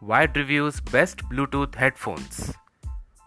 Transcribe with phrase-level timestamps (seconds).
[0.00, 2.54] Wired reviews best Bluetooth headphones.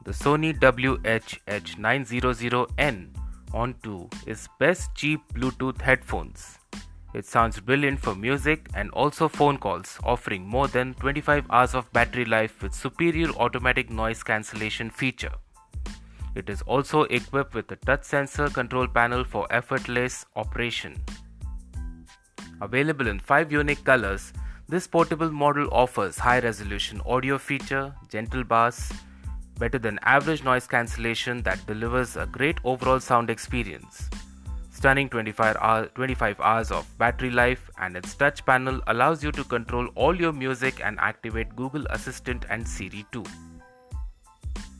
[0.05, 3.07] The Sony WH-H900N
[3.53, 6.59] on 2 is best cheap Bluetooth headphones.
[7.13, 11.91] It sounds brilliant for music and also phone calls, offering more than 25 hours of
[11.91, 15.33] battery life with superior automatic noise cancellation feature.
[16.35, 21.03] It is also equipped with a touch sensor control panel for effortless operation.
[22.61, 24.31] Available in 5 unique colors,
[24.71, 28.93] this portable model offers high resolution audio feature, gentle bass,
[29.59, 34.09] better than average noise cancellation that delivers a great overall sound experience.
[34.71, 39.43] Stunning 25, hour, 25 hours of battery life and its touch panel allows you to
[39.43, 43.25] control all your music and activate Google Assistant and Siri too.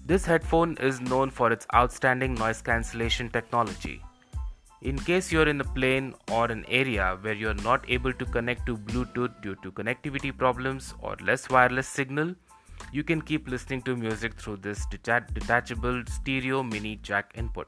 [0.06, 4.02] This headphone is known for its outstanding noise cancellation technology.
[4.82, 8.66] In case you're in a plane or an area where you're not able to connect
[8.66, 12.34] to Bluetooth due to connectivity problems or less wireless signal,
[12.92, 17.68] you can keep listening to music through this detachable stereo mini jack input.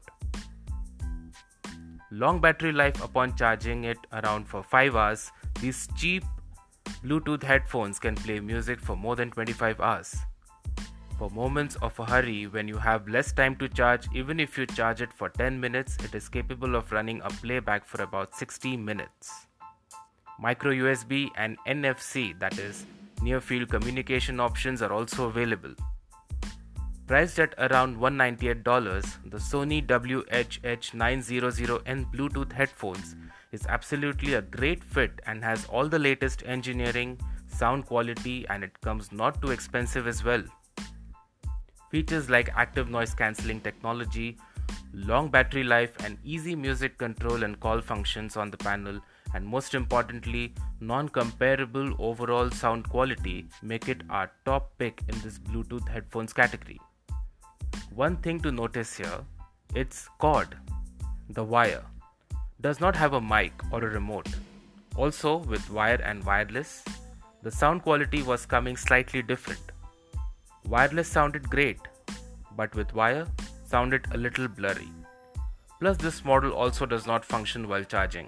[2.09, 6.23] Long battery life upon charging it around for 5 hours, these cheap
[7.05, 10.15] Bluetooth headphones can play music for more than 25 hours.
[11.19, 14.65] For moments of a hurry when you have less time to charge, even if you
[14.65, 18.77] charge it for 10 minutes, it is capable of running a playback for about 60
[18.77, 19.45] minutes.
[20.39, 22.87] Micro USB and NFC, that is,
[23.21, 25.75] near field communication options, are also available.
[27.05, 28.63] Priced at around $198,
[29.29, 33.15] the Sony WH-H900N Bluetooth headphones
[33.51, 38.81] is absolutely a great fit and has all the latest engineering, sound quality, and it
[38.81, 40.43] comes not too expensive as well.
[41.93, 44.35] Features like active noise cancelling technology,
[44.95, 48.99] long battery life, and easy music control and call functions on the panel,
[49.35, 55.37] and most importantly, non comparable overall sound quality make it our top pick in this
[55.37, 56.79] Bluetooth headphones category.
[57.93, 59.19] One thing to notice here
[59.75, 60.57] its cord,
[61.29, 61.83] the wire,
[62.59, 64.29] does not have a mic or a remote.
[64.95, 66.83] Also, with wire and wireless,
[67.43, 69.72] the sound quality was coming slightly different.
[70.73, 71.77] Wireless sounded great,
[72.57, 73.27] but with wire
[73.63, 74.89] sounded a little blurry.
[75.79, 78.27] Plus, this model also does not function while charging.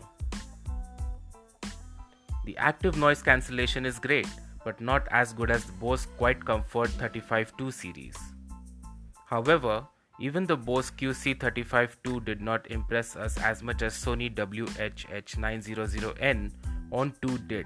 [2.46, 4.28] The active noise cancellation is great,
[4.64, 8.16] but not as good as the Bose Quiet Comfort 35-2 series.
[9.26, 9.88] However,
[10.20, 16.52] even the Bose QC35-2 did not impress us as much as Sony WH-H900N
[16.92, 17.66] on 2 did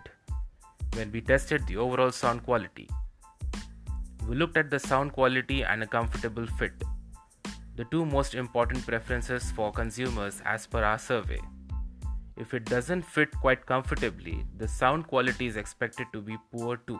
[0.94, 2.88] when we tested the overall sound quality.
[4.30, 6.84] We looked at the sound quality and a comfortable fit,
[7.76, 11.40] the two most important preferences for consumers as per our survey.
[12.38, 17.00] If it doesn't fit quite comfortably, the sound quality is expected to be poor too.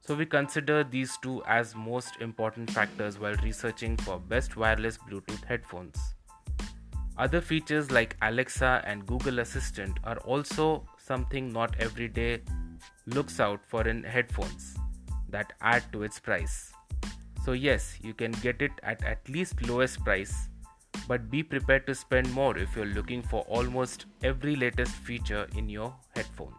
[0.00, 5.44] So we consider these two as most important factors while researching for best wireless Bluetooth
[5.44, 5.98] headphones.
[7.18, 12.40] Other features like Alexa and Google Assistant are also something not every day
[13.04, 14.78] looks out for in headphones
[15.28, 16.72] that add to its price.
[17.44, 20.48] So, yes, you can get it at at least lowest price,
[21.06, 25.68] but be prepared to spend more if you're looking for almost every latest feature in
[25.68, 26.54] your headphone.